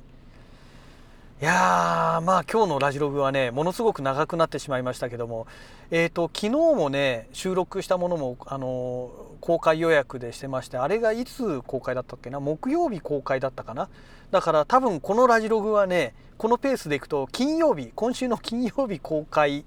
[1.41, 5.47] いやまあ今日のラジログはねものすごく長くなってしまいましたけども
[5.89, 9.09] えーと、昨日もね収録したものもあの
[9.39, 12.41] 公開予約でしてましてあれがいつ公開だったっけな？
[12.41, 13.87] 木曜日公開だったかな？
[14.31, 19.63] だから多分このラジログはねこのペースでいくと金曜日今週の金曜日公開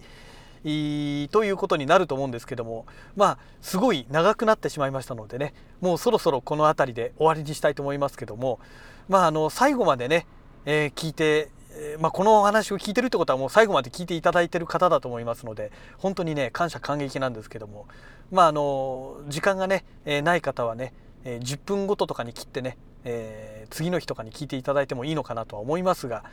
[0.62, 2.84] ということになると思うんですけども
[3.16, 8.60] まあすごい長くなってしまいましたのでねもうそろそろこの辺りで終わりにしたいと思いますけども
[9.08, 10.26] まああの最後までね、
[10.66, 17.86] えー、聞いてえ、まあ、このお話を聞いてるってことはもう最後まで聞いていただいてる方だと思いますので本当にね感謝感激なんですけども
[18.30, 20.94] まああの時間がね、えー、ない方はね、
[21.24, 26.24] え10分ごととかに切ってね、え次の日とかに聞いていただいてもいいのかなとは思いますが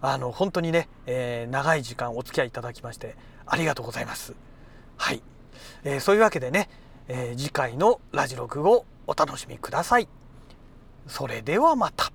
[0.00, 3.16] あの本当にね、え長い時間お付き合いいただきまして
[3.46, 4.34] ありがとうございます。
[4.96, 5.22] はい、
[5.82, 6.68] えそういうわけでね、
[7.08, 10.08] え次回のラジログをお楽しみください。
[11.08, 12.12] それではまた。